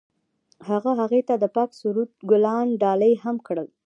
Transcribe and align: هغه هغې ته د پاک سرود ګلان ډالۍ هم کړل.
هغه 0.69 0.91
هغې 0.99 1.21
ته 1.27 1.35
د 1.43 1.45
پاک 1.55 1.69
سرود 1.79 2.11
ګلان 2.29 2.67
ډالۍ 2.81 3.13
هم 3.23 3.35
کړل. 3.47 3.67